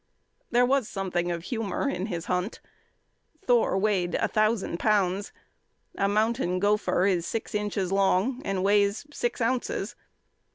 [0.49, 2.59] There was something of humour in his hunt.
[3.45, 5.31] Thor weighed a thousand pounds;
[5.95, 9.95] a mountain gopher is six inches long and weighs six ounces.